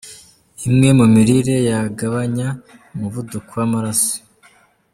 [0.67, 2.47] Imwe mu mirire yagabanya
[2.93, 4.15] umuvuduko w’amaraso